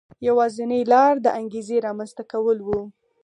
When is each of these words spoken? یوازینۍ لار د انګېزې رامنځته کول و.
یوازینۍ 0.27 0.81
لار 0.91 1.15
د 1.21 1.27
انګېزې 1.39 1.77
رامنځته 1.85 2.23
کول 2.31 2.57
و. 2.65 2.69